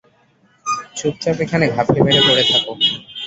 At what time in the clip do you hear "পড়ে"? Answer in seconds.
2.27-2.43